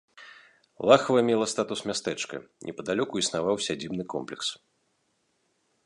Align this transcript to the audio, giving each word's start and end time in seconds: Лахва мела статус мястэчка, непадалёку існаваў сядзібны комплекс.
Лахва 0.91 1.19
мела 1.29 1.47
статус 1.53 1.81
мястэчка, 1.89 2.37
непадалёку 2.69 3.15
існаваў 3.25 3.57
сядзібны 3.67 4.03
комплекс. 4.15 4.47